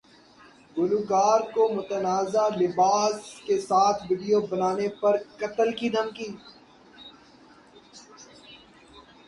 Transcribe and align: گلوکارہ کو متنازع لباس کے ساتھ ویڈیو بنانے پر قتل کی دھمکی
گلوکارہ 0.75 1.45
کو 1.53 1.63
متنازع 1.75 2.45
لباس 2.55 3.15
کے 3.45 3.55
ساتھ 3.61 3.99
ویڈیو 4.09 4.39
بنانے 4.49 4.87
پر 5.01 5.13
قتل 5.39 5.69
کی 5.79 5.87
دھمکی 5.95 6.29